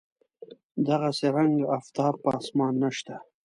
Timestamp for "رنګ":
1.35-1.55